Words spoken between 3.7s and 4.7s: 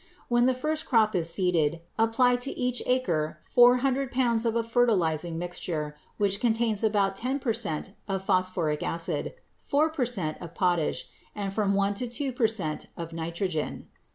hundred pounds of a